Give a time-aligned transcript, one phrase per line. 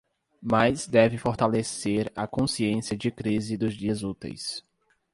[0.41, 4.65] Mais deve fortalecer a consciência de crise dos dias úteis